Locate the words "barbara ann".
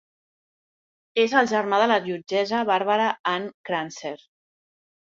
2.73-3.49